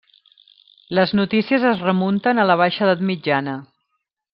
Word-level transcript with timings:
Les 0.99 1.13
notícies 1.21 1.67
es 1.73 1.85
remunten 1.89 2.41
a 2.41 2.49
la 2.53 2.59
baixa 2.65 2.87
edat 2.91 3.05
mitjana. 3.15 3.59